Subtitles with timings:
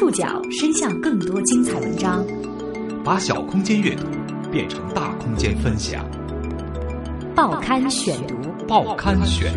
[0.00, 2.26] 触角伸向更多精彩文章，
[3.04, 4.06] 把小空间阅读
[4.50, 6.02] 变成大空间分享。
[7.34, 8.34] 报刊选读，
[8.66, 9.52] 报刊选。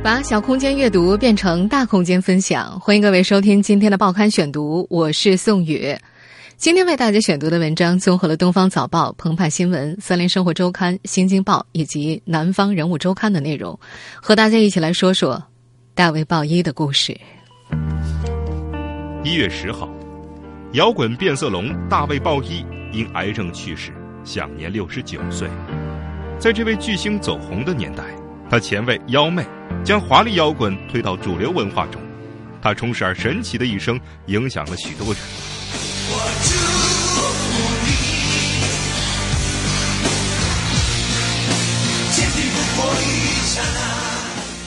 [0.00, 5.92] 把小空间阅读变成大空间分享，欢迎各位收听今天的报刊选读，我是宋宇。
[6.60, 13.80] 今天为大家选读的文章综合了《东方早报》、澎湃新闻、三联生活周刊、新京报以及南方人物周刊的内容，
[14.16, 15.42] 和大家一起来说说
[15.94, 17.18] 大卫鲍伊的故事。
[19.24, 19.88] 一月十号，
[20.74, 23.90] 摇滚变色龙大卫鲍伊因癌症去世，
[24.22, 25.48] 享年六十九岁。
[26.38, 28.04] 在这位巨星走红的年代，
[28.50, 29.42] 他前卫妖媚，
[29.82, 31.98] 将华丽摇滚推到主流文化中。
[32.60, 35.16] 他充实而神奇的一生，影响了许多人。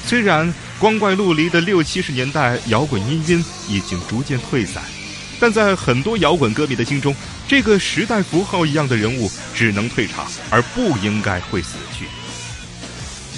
[0.06, 4.84] 虽然光怪陆离的六七十年代摇滚音音已经逐渐退散，
[5.40, 7.16] 但在很多摇滚歌迷的心中，
[7.48, 12.06] 这个时代符号一样的人物只能退场，而不应该会死去。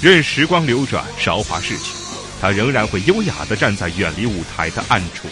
[0.01, 1.93] 任时光流转，韶华逝去，
[2.41, 5.27] 他仍然会优雅地站在远离舞台的暗处。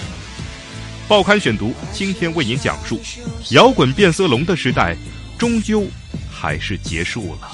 [1.08, 3.02] 报刊选读，今天为您讲述：
[3.50, 4.96] 摇滚变色龙的时代，
[5.38, 5.86] 终究
[6.32, 7.52] 还是结束了。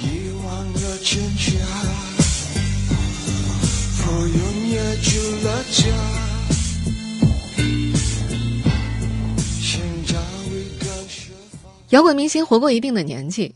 [11.90, 13.54] 摇滚明星活过一定的年纪，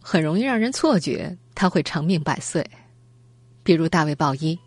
[0.00, 2.64] 很容易让人错觉他会长命百岁。
[3.62, 4.58] 比如大卫鲍伊，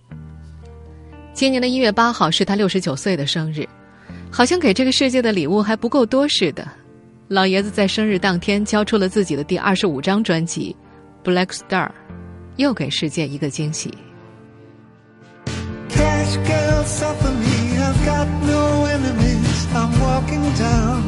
[1.34, 3.68] 今年的一月八号是他六十九岁的生日。
[4.30, 6.68] 好像给这个世界的礼物还不够多似的，
[7.28, 10.76] 老爷子在生日当天交出了自己的第二十五张专辑
[11.28, 11.88] 《Black Star》，
[12.58, 13.92] 又给世界一个惊喜。
[16.88, 21.02] Sophomy i've got no enemies i'm walking down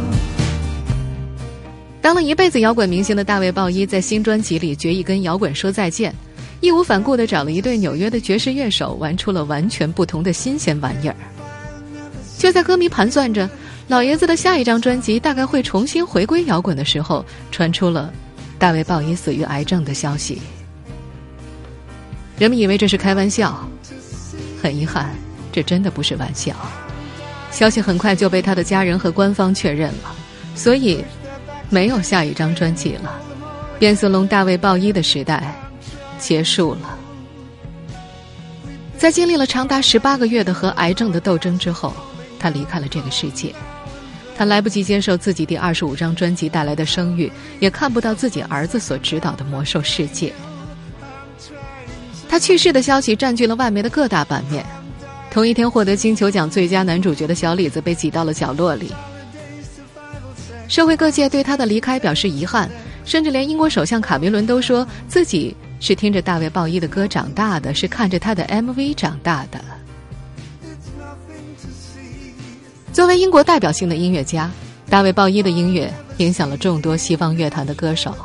[2.01, 6.15] 当了一辈子摇滚明星的大卫鲍伊，在新专辑里决意跟摇滚说再见，
[6.61, 11.15] 义无反顾的找了一对纽约的爵士乐手，玩出了完全不同的新鲜玩意儿。
[12.37, 13.49] 就在歌迷盘算着
[13.89, 18.11] 老爷子的下一张专辑大概会重新回归摇滚的时候，传出了
[18.57, 20.41] 大卫鲍伊死于癌症的消息。
[22.37, 23.69] 人们以为这是开玩笑，
[24.61, 25.09] 很遗憾，
[25.51, 26.53] 这真的不是玩笑。
[27.51, 30.15] 消息很快就被他的家人和官方确认了，
[30.55, 31.03] 所以
[31.69, 33.19] 没有下一张专辑了。
[33.79, 35.55] 变色龙大卫鲍伊的时代
[36.17, 36.97] 结束了。
[38.97, 41.93] 在经历了长达十八个月的和癌症的斗争之后。
[42.41, 43.53] 他离开了这个世界，
[44.37, 50.33] 他来不及接受自己第二十五张专辑带来的声誉，也看不到自己儿子所指导的魔兽世界。
[52.29, 54.65] 他去世的消息占据了外媒的各大版面。
[55.31, 58.93] 同一天获得金球奖最佳男主角的小李子被挤到了角落里。
[60.67, 62.69] 社会各界对他的离开表示遗憾，
[63.03, 69.59] 甚至连英国首相卡梅伦都说自己是听着大卫鲍伊的歌长大的，是看着他的 MV 长大的。
[72.93, 74.51] 作为英国代表性的音乐家，
[74.89, 78.15] 大卫鲍伊的音乐影响了众多西方乐坛的歌手，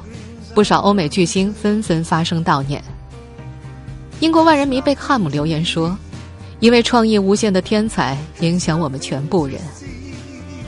[0.55, 2.83] 不少欧美巨星纷纷发声悼念。
[4.25, 5.95] 英国万人迷贝克汉姆留言说
[6.59, 9.61] ：“一位创意无限的天才影响我们全部人。”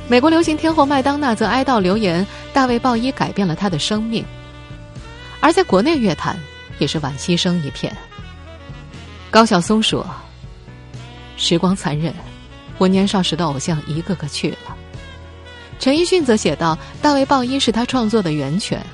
[0.08, 4.22] 美国流行天后麦当娜则哀悼留言：“大卫鲍伊改变了他的生命。”
[5.40, 6.38] 而在国内乐坛
[6.78, 7.90] 也是惋惜声一片。
[9.30, 10.06] 高晓松说
[11.38, 12.12] ：“时光残忍。”
[12.76, 14.76] 我年少时的偶像一个个去了。
[15.78, 18.84] 陈奕迅则写道：“大卫鲍伊是他创作的源泉。”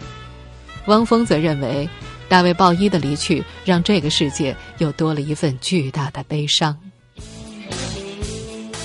[0.86, 1.88] 汪峰则认为，
[2.32, 6.75] 大卫鲍伊的离去让这个世界又多了一份巨大的悲伤。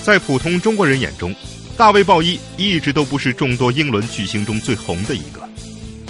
[0.03, 1.33] 在普通中国人眼中，
[1.77, 5.39] 大卫鲍伊一直都不是众多英伦巨星中最红的一个，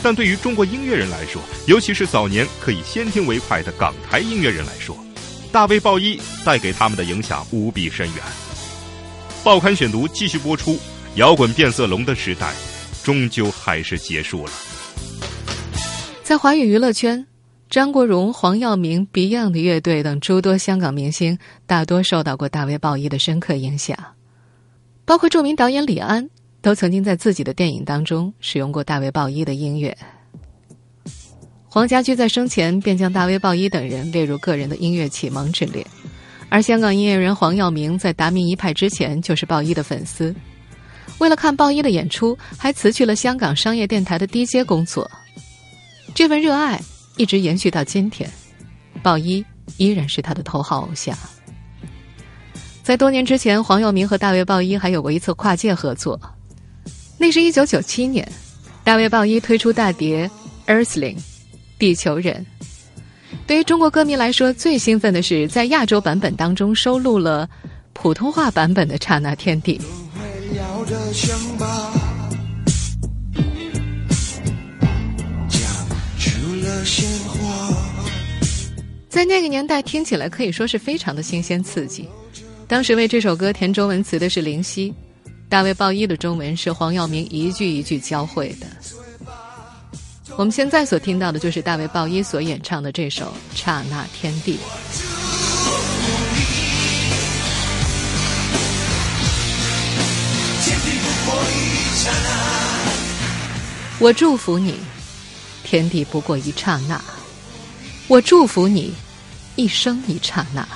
[0.02, 4.98] 但对于中国音乐人来说，尤其是早年可以先听为快的港台音乐人来说，
[5.52, 8.24] 大卫鲍伊带给他们的影响无比深远。
[9.44, 10.80] 报刊选读继续播出，
[11.18, 12.52] 摇滚变色龙的时代，
[13.04, 14.52] 终究还是结束了。
[16.24, 17.26] 在华语娱乐圈，
[17.70, 23.98] 张国荣、黄耀明、Beyond 乐队等诸多香港明星，大多受到过大卫鲍伊的深刻影响。
[25.04, 26.30] 包括著名导演李安，
[26.62, 29.96] 都曾经在自己的电影当中使用过大卫鲍伊的音乐。
[31.66, 35.86] 黄家驹在生前便将大卫鲍伊等人列入个人的音乐启蒙之列。
[36.50, 40.34] 而香港音乐人黄耀明在达明一派之前就是鲍伊的粉丝，
[41.18, 45.12] 为了看鲍伊的演出，还辞去了香港商业电台的 DJ 工作。
[46.16, 46.82] 这份热爱
[47.18, 48.30] 一直延续到今天，
[49.04, 49.44] 鲍伊
[49.78, 51.18] 依然是他的头号偶像。
[52.84, 56.20] 在多年之前，黄耀明和大卫鲍伊还有过一次跨界合作，
[57.18, 58.26] 那是一九九七年，
[58.84, 60.30] 大卫鲍伊推出大碟
[60.72, 61.18] 《Earthling》，
[61.78, 62.46] 地球人。
[63.46, 67.50] 对于中国歌迷来说，最兴奋的是在亚洲版本当中收录了
[67.94, 69.80] 普通话版本的《刹那天地》。
[79.10, 82.08] 在那个年代，听起来可以说是非常的新鲜刺激。
[82.68, 84.94] 当时为这首歌填中文词的是林夕，
[85.48, 88.68] 大卫鲍伊的中文是黄耀明一句一句教会的。
[90.36, 94.56] 我们现在所听到的就是大卫鲍伊所演唱的这首《刹那天地》。
[104.00, 104.76] 我祝福你，
[105.64, 107.02] 天地不过一刹那。
[108.08, 108.94] 我祝福你。
[109.58, 110.68] 一生一刹那，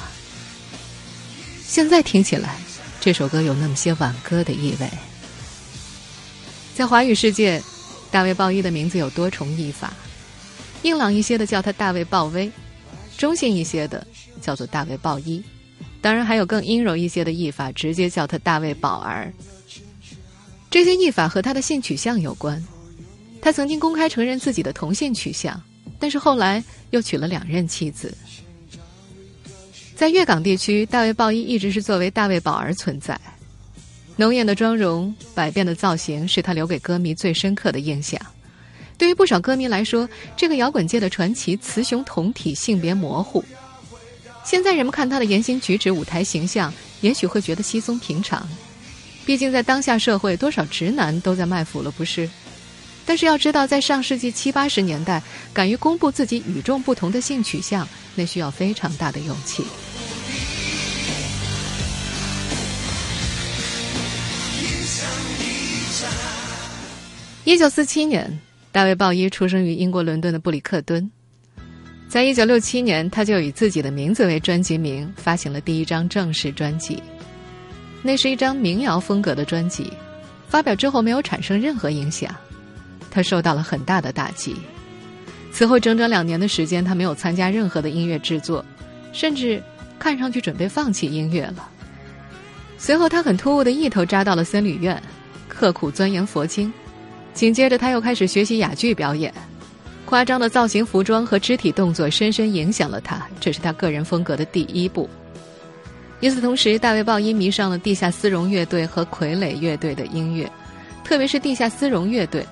[1.63, 2.57] 现在听起来，
[2.99, 4.89] 这首歌有那么些挽歌的意味。
[6.73, 7.61] 在华语世界，
[8.09, 9.93] 大卫鲍伊的名字有多重译法，
[10.81, 12.51] 硬朗一些的叫他大卫鲍威，
[13.19, 14.05] 中性一些的
[14.41, 15.43] 叫做大卫鲍伊，
[16.01, 19.31] 当然还有更阴柔一些的译法，直接叫他大卫宝儿。
[20.71, 22.65] 这些译法和他的性取向有关，
[23.43, 25.61] 他曾经公开承认自己的同性取向，
[26.01, 28.11] 但是后来又娶了两任妻子。
[29.95, 33.17] 在粤港地区，大卫鲍伊一直是作为大卫宝儿存在。
[34.15, 38.19] 浓艳的妆容、百变的造型，是他留给歌迷最深刻的印象。
[38.97, 43.43] 对于不少歌迷来说，这个摇滚界的传奇雌雄同体、性别模糊。
[44.43, 48.47] 现在人们看他的言行举止、舞台形象，也许会觉得稀松平常。
[49.23, 52.27] 毕竟在当下社会，多少直男都在卖腐了，不是？
[53.11, 55.21] 但是要知道，在上世纪七八十年代，
[55.51, 57.85] 敢于公布自己与众不同的性取向，
[58.15, 59.65] 那需要非常大的勇气。
[67.43, 68.39] 一九四七年，
[68.71, 71.11] 大卫鲍伊出生于英国伦敦的布里克敦。
[72.07, 77.03] 在一九六七年，他就以自己的名字为专辑名，发行了第一张正式专辑。
[78.01, 79.91] 那是一张民谣风格的专辑，
[80.47, 82.33] 发表之后没有产生任何影响，
[83.11, 84.55] 他受到了很大的打击。
[85.51, 88.65] 此后整整两年的时间，他没有参加任何的音乐制作，
[89.11, 89.61] 甚至
[89.99, 91.69] 看上去准备放弃音乐了。
[92.77, 94.99] 随后，他很突兀的一头扎到了僧侣院，
[95.47, 96.71] 刻苦钻研佛经。
[97.33, 99.31] 紧接着，他又开始学习哑剧表演，
[100.05, 103.21] 夸张的造型、服装和肢体动作深深影响了他。
[103.39, 105.09] 这是他个人风格的第一步。
[106.21, 110.49] 与此同时，大卫鲍伊迷上了地下丝绒乐队和傀儡乐队的音乐，
[111.03, 112.45] 特别是地下丝绒乐队。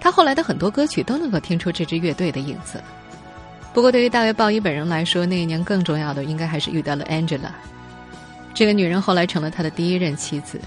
[0.00, 2.82] 他后来的很多歌曲都能够听出这支乐队的影子。
[3.74, 7.50] 不过，对于大卫鲍伊本人来说，那一年更重要的应该还是遇到了 Angela。
[8.54, 10.58] 这个女人后来成了他的第一任妻子。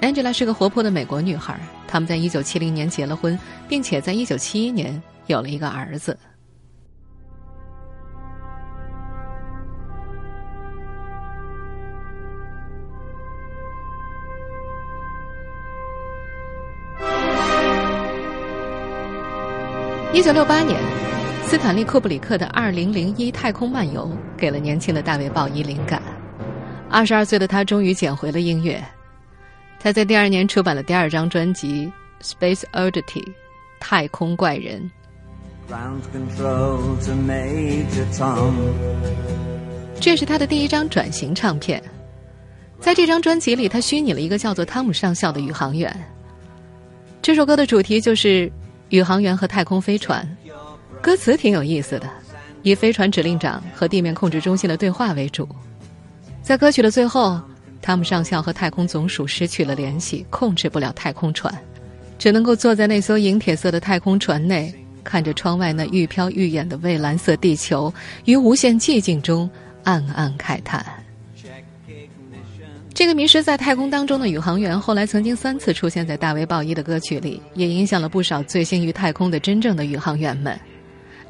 [0.00, 3.38] Angela 是个活泼的美国女孩，他们在1970年结了婚，
[3.68, 6.18] 并且在1971年有了一个儿子。
[20.22, 20.80] 一九六八年，
[21.46, 26.00] 斯坦利·库布里克的《二零零一太空漫游》给了年轻的大卫·鲍伊灵感。
[26.88, 28.80] 二十二岁的他终于捡回了音乐。
[29.80, 31.90] 他在第二年出版了第二张专辑
[32.24, 33.24] 《Space Oddity》，
[33.80, 34.88] 太空怪人。
[40.00, 41.82] 这是他的第一张转型唱片。
[42.78, 45.92] 在这张专辑里，他虚拟了一个叫做汤姆上校的宇航员。
[47.20, 48.50] 这首歌的主题就是
[48.92, 50.36] 宇航员和太空飞船，
[51.00, 52.06] 歌词挺有意思的，
[52.62, 55.48] 以飞船指令长和地面控制中心的对话为主。
[56.42, 57.40] 在歌曲的最后。
[57.84, 61.52] 汤姆上校和太空总署失去了联系，控制不了太空船，
[62.16, 64.72] 只能够坐在那艘银铁色的太空船内，
[65.02, 67.92] 看着窗外那愈飘愈远的蔚蓝色地球，
[68.24, 69.50] 于无限寂静中
[69.82, 71.01] 暗暗慨叹。
[72.94, 80.58] 这个迷失在太空当中的宇航员，后来曾经三次出现在大卫鲍伊的歌曲里，也影响了不少醉心于太空的真正的宇航员们。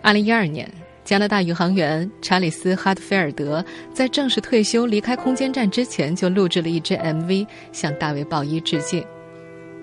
[0.02, 0.68] 二零一二年。
[1.04, 9.04] 加拿大宇航员查理斯·哈特菲尔德在正式退休离开空间站之前，就录制了一支 MV 向大卫·鲍伊致敬。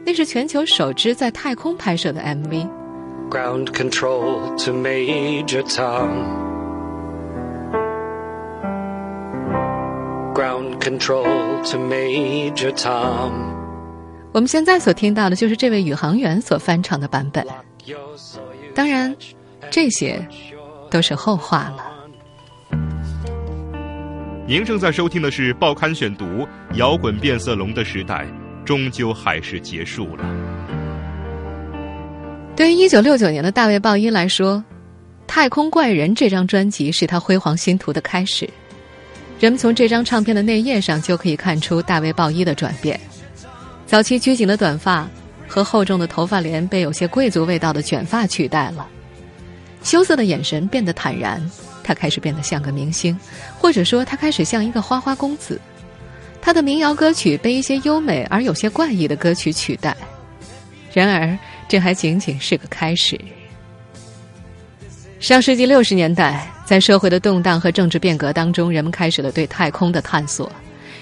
[0.06, 2.66] 那是全球首支在太空拍摄的 MV。
[3.30, 6.49] Ground control to Major Tom.
[10.90, 11.24] Control
[11.70, 13.32] to Major Tom.
[14.32, 17.46] 我们现在所听到的就是这位宇航员所翻唱的版本。
[18.74, 19.16] 当然，
[19.70, 20.26] 这些。
[20.92, 21.86] 都是后话了。
[24.48, 26.26] 您正在收听的是《报刊选读》，
[26.74, 28.26] 摇滚变色龙的时代
[28.66, 30.26] 终究还是结束了。
[32.56, 34.56] 对于一九六九年的大卫·鲍伊来说，
[35.28, 38.50] 《太空怪人》这张专辑是他辉煌星途的开始。
[39.40, 43.00] 人们从这张唱片的内页上就可以看出大卫·鲍伊的转变。
[43.88, 45.08] 早期拘谨的短发
[45.48, 48.86] 和厚重的头发帘被有些贵族味道的卷发取代了，
[49.82, 51.42] 羞涩的眼神变得坦然。
[51.82, 53.18] 他开始变得像个明星，
[53.58, 55.60] 或者说他开始像一个花花公子。
[56.42, 59.96] 他的民谣歌曲被一些优美而有些怪异的歌曲取代。
[60.94, 63.20] 然而，这还仅仅是个开始。
[65.20, 70.50] 上世纪六十年代，在社会的动荡和政治变革当中，人们开始了对太空的探索。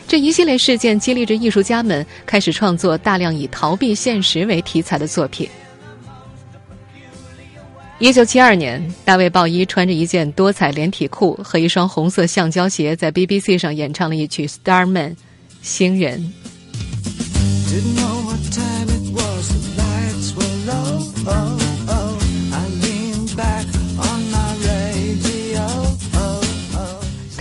[0.08, 5.48] 这一系列事件激励着艺术家们开始创作大量以逃避现实为题材的作品。
[8.00, 15.12] 一九七二年，大卫·鲍伊穿着一件多彩连体裤和一双红色橡胶鞋，在 BBC 上演唱了一曲《Starman》，
[15.62, 16.34] 星人。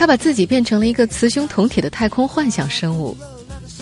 [0.06, 3.16] 他把自己变成了一个雌雄同体的太空幻想生物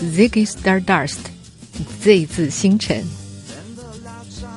[0.01, 3.05] ，Ziggy Stardust，Z 字星辰。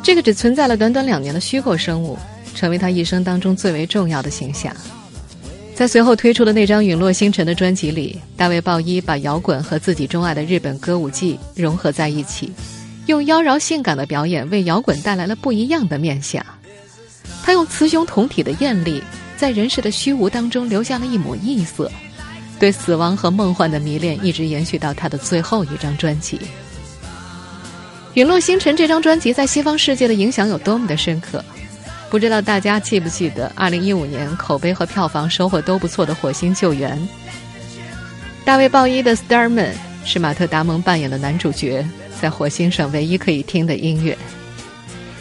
[0.01, 2.17] 这个只存在了短短两年的虚构生物，
[2.55, 4.73] 成为他一生当中最为重要的形象。
[5.75, 12.49] 在随后推出的那张《陨落星辰》的专辑里，大卫·鲍伊把摇滚和自己钟爱的日本歌舞伎融合在一起，
[13.07, 16.41] 用妖娆性感的表演为摇滚带来了不一样的面相。
[17.43, 19.03] 他用雌雄同体的艳丽，
[19.37, 21.89] 在人世的虚无当中留下了一抹异色，
[22.59, 26.37] 对死亡和梦幻的迷恋一直延续到他的最后一张专辑。
[28.15, 31.45] 《陨落星辰》这张专辑在西方世界的影响有多么的深刻？
[32.09, 36.97] 不知道大家记不记得2015年口碑和票房收获都不错的《火星救援》。
[38.43, 39.51] 大卫·鲍伊的《Starman》
[40.03, 41.85] 是马特·达蒙扮演的男主角
[42.19, 44.17] 在火星上唯一可以听的音乐。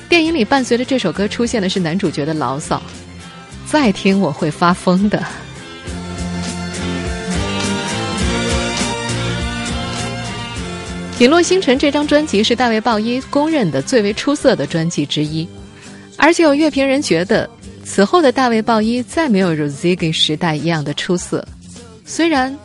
[0.09, 2.81] 电影里伴随着这首歌出现的是男主角的牢骚
[3.76, 5.18] ：“再听我会发疯的。”
[11.23, 15.47] 《陨落星辰》这张专辑是大卫·鲍伊公认的最为出色的专辑之一，
[16.16, 17.49] 而且有乐评人觉得，
[17.85, 21.47] 此后的大卫·鲍伊再没有如 Ziggy 时代一样的出色。
[22.06, 22.59] 虽然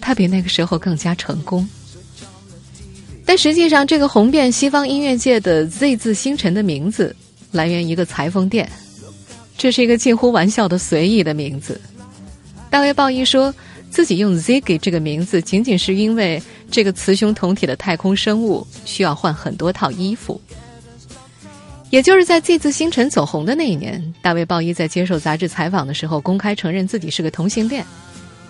[0.00, 1.68] 他比那个时候更加成功，
[3.26, 7.14] 但实际上，这个红遍西方音乐界的 Z 字星辰的名字
[7.52, 8.66] 来源一个裁缝店，
[9.56, 11.80] 这是一个近乎玩笑的随意的名字。
[12.70, 13.54] 大卫·鲍伊说。
[13.90, 20.40] 自己用 Ziggy 这个名字，仅仅是因为这个雌雄同体的太空生物需要换很多套衣服。
[21.90, 27.86] 也就是在 Z 字星辰走红的那一年，大卫·鲍伊在接受杂志采访的时候，公开承认自己是个同性恋。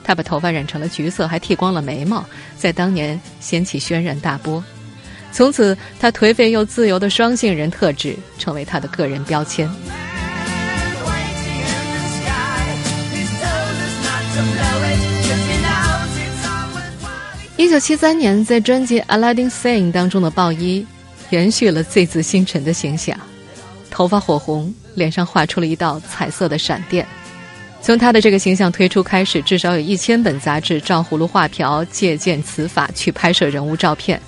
[0.03, 2.25] 他把头发染成了橘色，还剃光了眉毛，
[2.57, 4.65] 在当年掀起轩然大波。
[5.31, 9.69] 从此，他颓废又自由的双性人特质成为他的个人标签。
[17.57, 20.85] 一九七三年，在专辑《Aladdin Sane》当中的鲍伊，
[21.31, 23.19] 延续了 Z 字星辰的形象，
[23.91, 27.07] 头发火红，脸上画出了一道彩色的闪电。
[27.81, 34.21] 从他的这个形象推出开始，至少有一千本杂志照葫芦画瓢，借鉴此法去拍摄人物照片。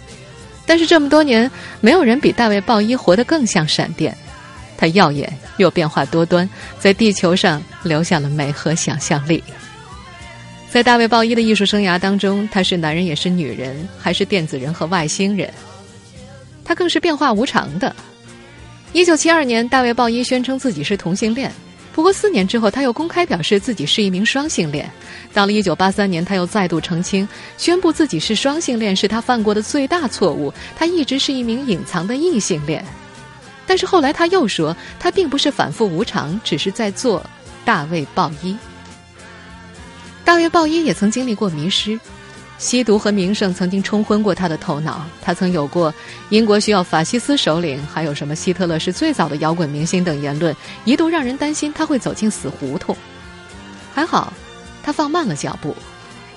[0.64, 4.16] 但是这么多年，没有人比大卫·鲍伊活得更像闪电。
[4.76, 6.48] 他耀眼又变化多端，
[6.78, 9.42] 在地球上留下了美和想象力。
[10.70, 15.50] 在大卫·鲍伊的艺术生涯当中，他是男人也是女人，还是电子人和外星人。
[16.64, 17.94] 他更是变化无常的。
[18.92, 21.50] 一九七二年，大卫·鲍伊宣称自己是同性恋，
[21.94, 24.90] 不过四年之后，他又公开表示自己是一名双性恋。
[25.32, 30.52] 到了一九八三年，他又再度澄清，宣布自己是双性恋是他犯过的最大错误。
[30.76, 32.85] 他一直是一名隐藏的异性恋。
[33.66, 37.25] 但是后来他又说，他并不是反复无常，只是在做
[37.64, 38.56] 大卫·鲍伊。
[40.26, 41.97] 大卫·鲍伊也曾经历过迷失，
[42.59, 45.06] 吸毒和名声曾经冲昏过他的头脑。
[45.23, 45.95] 他曾有过
[46.30, 50.52] “英国需要法西斯首领”，还有什么“希特勒是最早的摇滚明星”等言论，
[50.85, 52.97] 一度让人担心他会走进死胡同。
[53.95, 54.33] 还好，
[54.83, 55.76] 他放慢了脚步。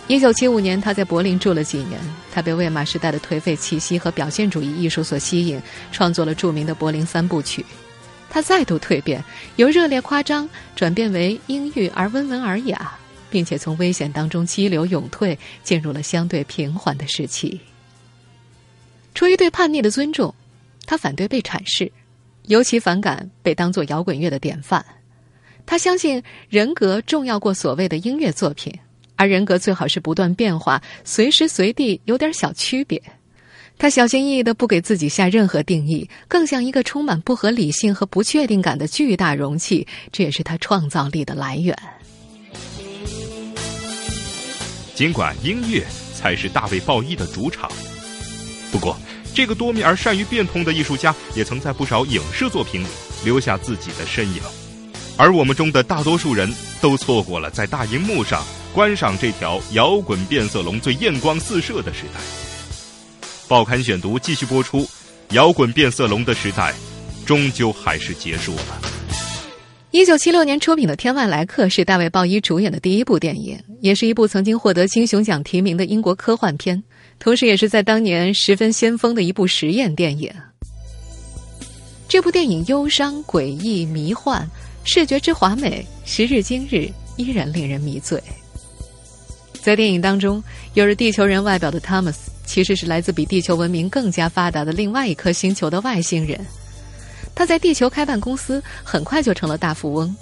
[0.05, 1.99] 一九七五年，他在柏林住了几年。
[2.31, 5.59] 他被魏玛时代的颓废气息和表现主义艺术所吸引，
[5.91, 7.65] 创作了著名的柏林三部曲。
[8.29, 9.23] 他再度蜕变，
[9.55, 12.98] 由热烈夸张转变为阴郁而温文尔雅。
[13.29, 17.59] 并且从危险当中激流勇退，进入了相对平缓的时期。
[19.13, 20.33] 出于对叛逆的尊重，
[20.85, 21.91] 他反对被阐释，
[22.47, 24.85] 尤其反感被当作摇滚乐的典范。
[25.65, 28.73] 他相信人格重要过所谓的音乐作品，
[29.15, 33.01] 而人格最好是不断变化，随时随地有点小区别。
[33.77, 41.77] 他小心翼翼的不给自己下任何定义，更像一个充满不合理性和不确定感的巨大容器，这也是他创造力的来源。
[44.99, 45.81] 尽管音乐
[46.13, 47.71] 才是大卫·鲍伊的主场，
[48.69, 48.99] 不过
[49.33, 52.87] 这个多面而善于变通的艺术家也曾在不少影视作品里
[53.23, 54.41] 留下自己的身影，
[55.15, 62.19] 而我们中的大多数人都错过了在大荧幕上观赏这条摇滚变色龙最艳光四射的时代。
[63.47, 64.85] 报刊选读继续播出，
[65.29, 66.75] 摇滚变色龙的时代，
[67.25, 68.88] 终究还是结束了。
[69.91, 76.81] 一九七六年出品的《天外来客》是大卫·鲍伊主演的第一部电影，也是一部曾经获得金熊奖提名的英国科幻片，
[77.17, 80.31] 同时也是在当年十分先锋的一部实验电影。
[82.07, 84.47] 这部电影忧伤、诡异、迷幻，
[84.83, 88.21] 视觉之华美，时至今日依然令人迷醉。
[89.53, 90.41] 在电影当中，
[90.75, 92.29] 有着地球人外表的汤姆斯。
[92.45, 96.39] 其实是来自比地球文明更加发达的另外一颗星球的外星人，
[97.39, 100.13] 他在地球开办公司，很快就成了大富翁。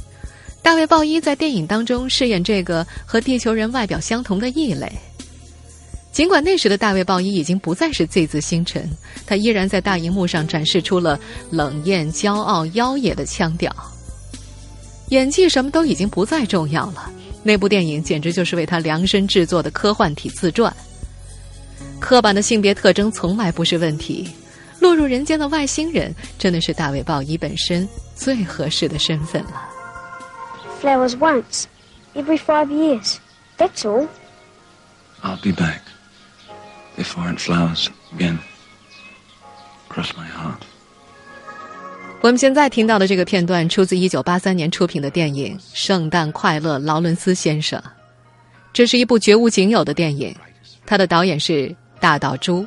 [0.62, 4.88] 大卫·鲍伊在电影当中饰演这个和地球人外表相同的异类。
[6.12, 8.88] 尽管那时的大卫·鲍伊已经不再是 Z 字星辰，
[9.26, 11.20] 他依然在大荧幕上展示出了
[11.50, 13.76] 冷艳、骄傲、妖冶的腔调。
[15.08, 20.72] 演技什么都已经不再重要了，那部电影简直就是为他量身制作的科幻体自传。
[22.00, 24.30] 刻板的性别特征从来不是问题，
[24.80, 29.70] 落入人间的外星人真的是大卫·鲍伊本身最合适的身份了。
[30.82, 31.64] Flowers once,
[32.16, 33.16] every five years.
[33.58, 34.08] That's all.
[35.22, 35.82] I'll be back.
[36.98, 38.38] If aren't flowers again.
[39.90, 40.62] Cross my heart.
[42.22, 47.80] 我们现在听到的这个片段出自1983年出品的电影《圣诞快乐，劳伦斯先生》。
[48.74, 50.36] 这是一部绝无仅有的电影，
[50.86, 51.76] 它的导演是。
[52.00, 52.64] 大岛渚，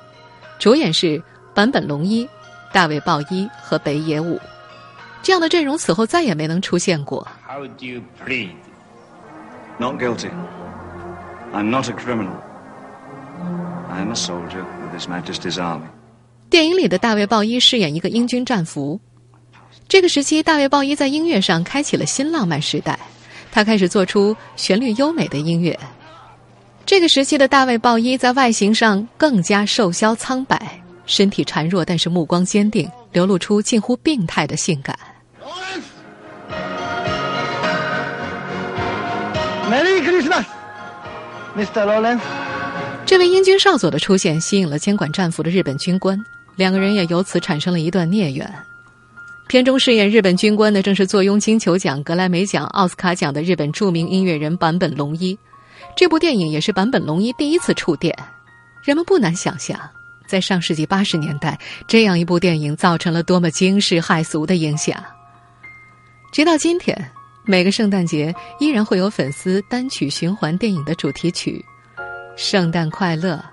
[0.59, 1.23] 主演是
[1.55, 2.29] 坂本龙一、
[2.73, 4.39] 大卫鲍伊和北野武，
[5.23, 7.27] 这样的阵容此后再也没能出现过。
[7.47, 8.51] How do you plead?
[9.79, 10.31] Not guilty.
[11.53, 12.37] I'm not a criminal.
[13.91, 15.87] I am a soldier with His Majesty's army.
[16.49, 19.01] 电影里的大卫鲍伊饰演一个英军战俘。
[19.89, 22.99] 这个时期，大卫鲍伊在音乐上开启了新浪漫时代，
[23.51, 25.77] 他开始做出旋律优美的音乐。
[26.87, 34.99] 这个时期的大卫·鲍伊在外形上更加瘦削苍白，身体孱弱，但是目光坚定，流露出近乎病态的性感。
[39.71, 40.01] Merry。
[43.05, 46.17] 这位英军少佐的出现吸引了监管战俘的日本军官，
[46.55, 48.49] 两个人也由此产生了一段孽缘。
[49.49, 55.37] 片中饰演日本军官的正是坐拥金球奖、格莱美奖、奥斯卡奖的日本著名音乐人坂本龙一。
[55.97, 58.17] 这部电影也是坂本龙一第一次触电，
[58.85, 59.77] 人们不难想象，
[60.31, 65.05] 在上世纪八十年代，这样一部电影造成了多么惊世骇俗的影响。
[66.33, 66.97] 直到今天，
[67.45, 71.65] 每个圣诞节依然会有粉丝单曲循环电影的主题曲，
[72.37, 73.45] 《圣诞快乐，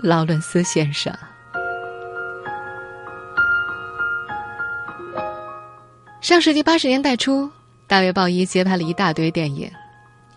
[0.00, 1.12] 劳伦斯先生》。
[6.20, 7.50] 上世纪八十年代初，
[7.88, 9.68] 大卫·鲍伊接拍了一大堆电影。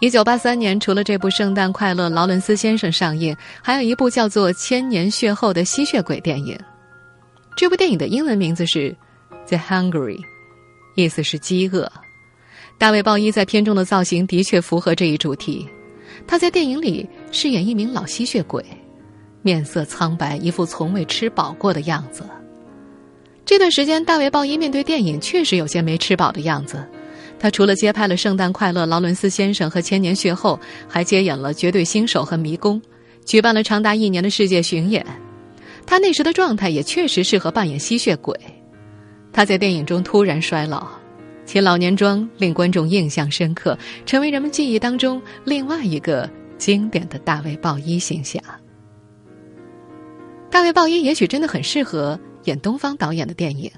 [0.06, 6.56] 一九八三年，除了这部《圣诞快乐，劳伦斯先生》上映，还有一部叫做《千年血后》的吸血鬼电影。
[7.58, 8.96] 这部电影的英文名字是
[9.48, 10.18] 《The Hungry》，
[10.96, 11.92] 意思是饥饿。
[12.78, 15.68] 大卫·鲍伊在片中的造型的确符合这一主题。
[16.28, 18.64] 他在电影里饰演一名老吸血鬼，
[19.42, 22.24] 面色苍白，一副从未吃饱过的样子。
[23.44, 26.88] 这段时间，大卫·鲍伊面对电影确实有些没吃饱的样子。
[27.38, 32.82] 他除了接拍了《圣诞快乐，劳伦斯先生》和《千年血后》，还接演了《绝对新手》和《迷宫》，
[33.26, 35.06] 举办了长达一年的世界巡演。
[35.86, 38.36] 他那时的状态也确实适合扮演吸血鬼。
[39.32, 40.88] 他在电影中突然衰老，
[41.46, 48.42] 其老年妆令观众印象深刻，成为人们记忆当中另外一个经典的大卫·鲍伊形象。
[50.50, 53.70] 大卫·鲍伊也许真的很适合演东方导演的电影。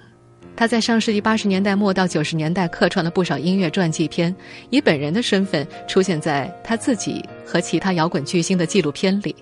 [0.58, 4.36] 他在上世纪八十年代末到九十年代客串了不少音乐传记片，
[4.72, 9.36] 以本人的身份出现在他自己和其他摇滚巨星的纪录片里。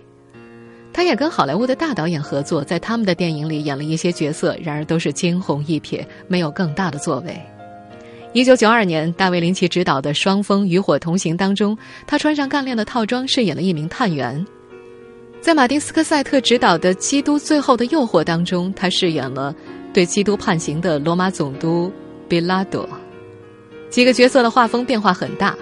[0.91, 7.33] 他也跟好莱坞的大导演合作，在他们的电影里演了一些角色，然而都是惊鸿一瞥，没有更大的作为。
[8.33, 14.45] 一九九二年，大卫林奇执导的《双峰与火同行》当中，他穿上干练的套装，饰演了一名探员。
[15.39, 19.55] 在马丁斯科塞特执导的《基督最后的诱惑》当中，他饰演了。
[19.95, 21.89] 对基督判刑的罗马总督
[22.27, 22.85] 比拉多，
[23.89, 25.55] 几个角色的画风变化很大。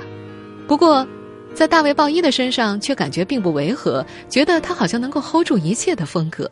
[0.67, 1.08] 不过，
[1.54, 6.50] 在大卫·鲍伊的身上却感觉并不违和，觉得他好像能够 hold 住一切的风格。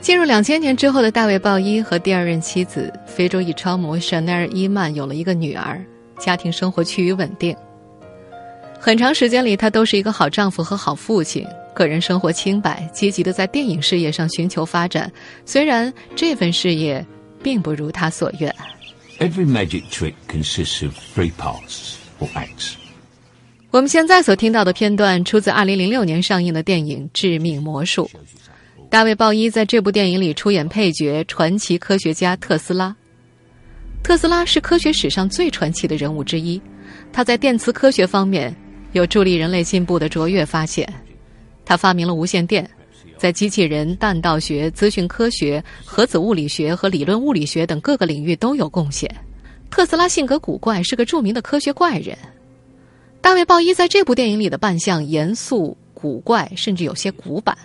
[0.00, 5.80] 进入两千年之后的大卫·鲍伊和第二任妻子非洲裔超模香奈儿·伊曼有了一个女儿，
[6.18, 7.56] 家庭生活趋于稳定。
[8.80, 15.10] 很长时间里，他都是一个好丈夫和好父亲，个人生活清白，积极的在电影事业上寻求发展。
[15.44, 17.04] 虽然这份事业
[17.42, 18.54] 并不如他所愿。
[19.18, 22.74] Every magic trick consists of three parts or acts.
[23.70, 28.08] 我们现在所听到的片段出自2006年上映的电影《致命魔术》。
[28.88, 32.94] 大卫·鲍伊在这部电影里出演配角，传奇科学家特斯拉。
[34.04, 36.60] 特斯拉是科学史上最传奇的人物之一，
[37.12, 38.54] 他在电磁科学方面
[38.92, 40.88] 有助力人类进步的卓越发现。
[41.64, 42.68] 他发明了无线电，
[43.16, 49.12] 在机器人、弹道学、资讯科学、核子物理学和理论物理学等各个领域都有贡献。
[49.70, 52.16] 特斯拉性格古怪，是个著名的科学怪人。
[53.20, 57.56] 大卫·鲍伊在这部电影里的扮相严肃、古怪，甚至有些古板。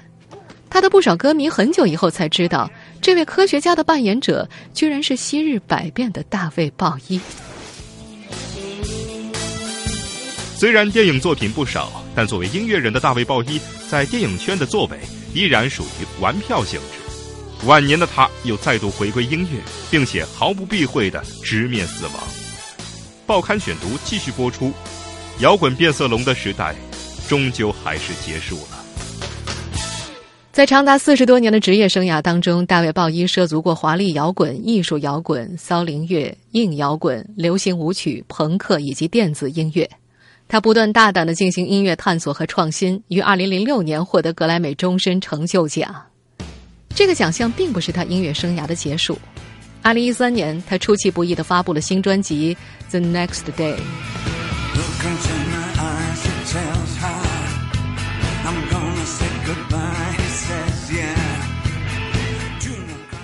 [0.69, 7.19] 他的不少歌迷很久以后才知道，这位科学家的扮演者居然是昔日百变的大卫·鲍伊。
[10.59, 13.57] 虽然电影作品不少，但作为音乐人的大卫·鲍伊
[13.89, 14.99] 在电影圈的作为
[15.33, 17.65] 依然属于玩票性质。
[17.65, 22.15] 晚年的他又再度回归音乐，并且毫不避讳的直面死亡。
[23.25, 24.73] 报刊选读继续播出，
[25.39, 26.75] 摇滚变色龙的时代，
[27.29, 28.83] 终究还是结束了。
[30.51, 39.89] 在长达四十多年的职业生涯当中，大卫·鲍伊涉足过华丽摇滚、艺术摇滚、骚灵乐、硬摇滚、流行舞曲、朋克以及电子音乐。
[40.51, 45.95] 他不断大胆的进行音乐探索和创新，于二零零六年获得格莱美终身成就奖。
[46.95, 49.15] 这个奖项并不是他音乐生涯的结束。
[49.83, 52.57] 二零一三年，他出其不意的发布了新专辑
[52.89, 53.75] 《The Next Day》。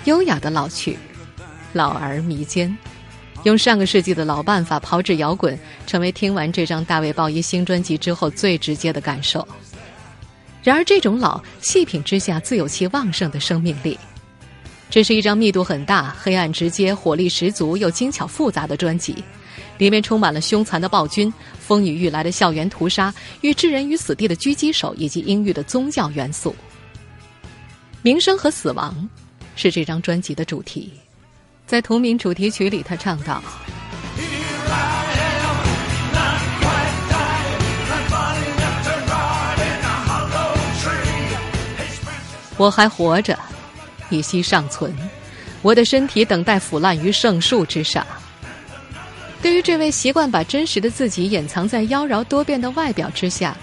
[0.04, 0.96] 优雅的老去，
[1.72, 2.78] 老而弥坚，
[3.46, 5.56] 用上个世纪的老办法炮制摇滚，
[5.86, 9.46] 成为听完这张大卫鲍伊新专辑之后最直接的感受。
[10.64, 13.96] 然而，这种老细品之下自有其旺盛的生命力。
[14.90, 19.14] 这是一张密度很大、黑暗直接、火力十足又精巧复杂的专辑，
[19.78, 26.52] 里面充满了凶残的暴君、风雨欲来的校园屠杀、欲置人于死地的狙击手以及阴郁的宗教元素。
[28.02, 29.08] 名声和死亡。
[29.58, 30.92] 是这张专辑的主题，
[31.66, 33.42] 在同名主题曲里，他唱道
[42.56, 43.36] ：“我还活着，
[44.10, 44.94] 一息尚存，
[45.60, 48.06] 我的身体等待腐烂于圣树之上。”
[49.42, 53.56] 对于这位习惯把真实的自己掩藏在妖娆多变的外表之下。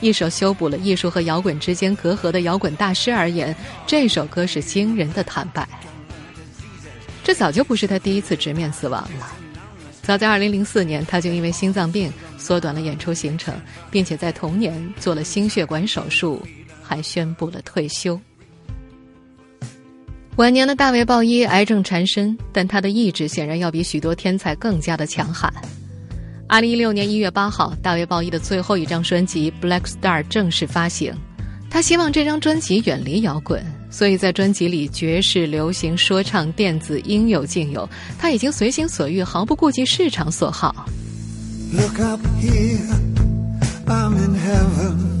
[0.00, 3.54] 一首修补了艺术和摇滚之间隔阂的摇滚大师而言，
[3.86, 5.66] 这首歌是惊人的坦白。
[7.24, 9.32] 这早就不是他第一次直面死亡了。
[10.02, 13.54] 早在2004年，他就因为心脏病缩短了演出行程，
[13.90, 16.40] 并且在同年做了心血管手术，
[16.82, 18.20] 还宣布了退休。
[20.36, 25.50] 晚年的大卫·鲍伊癌症缠身，但他的意志显然要比许多天才更加的强悍。
[26.46, 31.14] 二零一六年一月八号，大卫·鲍伊的最后一张专辑《Black Star》正式发行。
[31.70, 37.88] 他希望这张专辑远离摇滚，所以在专辑里爵士、流行、说唱、电子应有尽有。
[38.18, 40.84] 他已经随心所欲，毫不顾及市场所好。
[41.72, 42.80] Look up here,
[43.86, 45.14] I'm in heaven.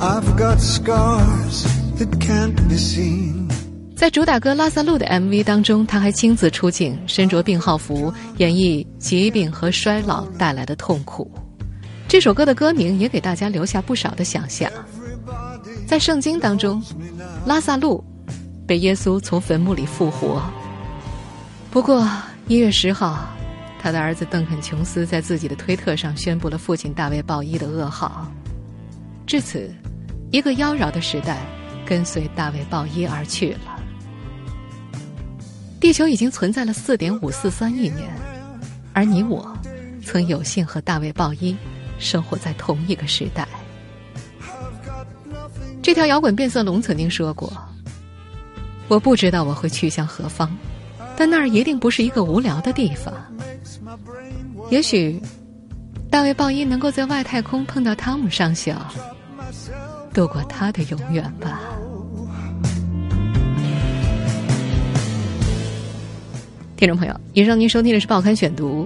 [0.00, 1.64] I've got scars
[1.96, 3.48] that can't be seen.
[3.94, 11.30] 在主打歌《拉萨路》的 MV 当中，他还亲自出镜，身着病号服，演绎疾病和衰老带来的痛苦。
[12.08, 14.72] 这首歌的歌名也给大家留下不少的想象。
[15.86, 16.82] 在圣经当中，
[17.44, 18.02] 拉萨路
[18.66, 20.42] 被耶稣从坟墓里复活。
[21.70, 22.08] 不过，
[22.46, 23.28] 一月十号，
[23.78, 28.26] 他的儿子邓肯·琼斯在自己的推特上宣布了父亲大卫·鲍伊的噩耗。
[29.26, 29.70] 至此，
[30.30, 31.36] 一个妖娆的时代
[31.84, 33.78] 跟随大卫·鲍伊而去了。
[35.78, 38.08] 地球已经存在了四点五四三亿年，
[38.94, 39.54] 而你我，
[40.02, 41.54] 曾有幸和大卫·鲍伊
[41.98, 43.46] 生活在同一个时代。
[45.82, 47.52] 这条摇滚变色龙曾经说过
[48.88, 50.54] ：“我不知道我会去向何方，
[51.16, 53.14] 但那儿一定不是一个无聊的地方。
[54.70, 55.20] 也许，
[56.10, 58.76] 大卫·鲍伊能够在外太空碰到汤姆上校，
[60.12, 61.60] 度过他的永远吧。”
[66.76, 68.84] 听众朋友，以上您收听的是《报刊选读》，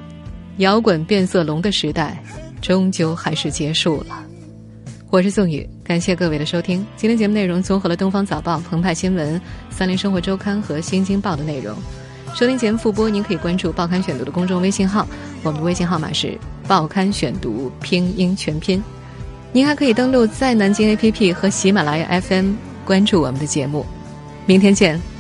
[0.59, 2.23] 摇滚变色龙的时代
[2.63, 4.25] 终究还是结束了。
[5.11, 6.87] 我是宋宇，感谢各位的收听。
[6.97, 11.77] 今天节目内容综合了《东方早报》、澎湃新闻、三联生活周刊和新京报的内容。
[12.35, 15.07] 收听节目复播，您可以关注《报刊选读》的公众微信号，
[15.43, 16.29] 我们的微信号码是
[16.67, 18.83] 《报刊选读》拼音全拼。
[19.53, 22.55] 您还可以登录在南京 APP 和喜马拉雅 FM
[22.87, 23.85] 关注我们的节目。
[24.47, 25.12] 明天见。